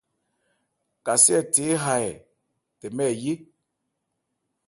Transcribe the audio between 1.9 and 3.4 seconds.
hɛ, tɛmɛ ɛ yé.